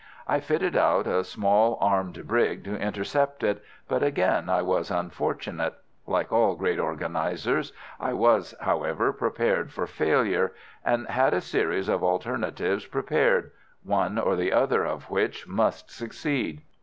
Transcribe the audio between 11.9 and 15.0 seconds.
alternatives prepared, one or the other